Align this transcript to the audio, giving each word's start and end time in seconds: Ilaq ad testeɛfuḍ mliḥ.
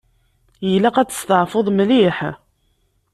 Ilaq 0.73 0.95
ad 0.97 1.09
testeɛfuḍ 1.09 1.67
mliḥ. 1.71 2.17